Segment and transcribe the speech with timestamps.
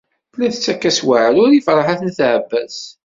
[0.31, 2.77] Tella tettakf-as s weɛrur i Ferḥat n At Ɛebbas.